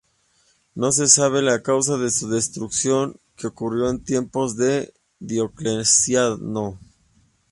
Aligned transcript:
No 0.73 0.91
se 0.91 1.05
sabe 1.07 1.43
la 1.43 1.61
causa 1.61 1.95
de 1.95 2.09
su 2.09 2.27
destrucción, 2.27 3.17
que 3.35 3.45
ocurrió 3.45 3.87
en 3.87 4.03
tiempos 4.03 4.57
de 4.57 4.95
Diocleciano. 5.19 6.79